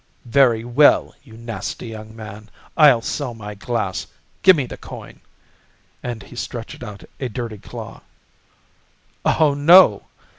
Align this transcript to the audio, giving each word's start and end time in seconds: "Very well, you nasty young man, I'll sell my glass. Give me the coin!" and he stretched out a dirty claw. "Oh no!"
"Very 0.25 0.65
well, 0.65 1.13
you 1.21 1.37
nasty 1.37 1.89
young 1.89 2.15
man, 2.15 2.49
I'll 2.75 3.03
sell 3.03 3.35
my 3.35 3.53
glass. 3.53 4.07
Give 4.41 4.55
me 4.55 4.65
the 4.65 4.75
coin!" 4.75 5.19
and 6.01 6.23
he 6.23 6.35
stretched 6.35 6.81
out 6.81 7.03
a 7.19 7.29
dirty 7.29 7.59
claw. 7.59 8.01
"Oh 9.23 9.53
no!" 9.53 10.07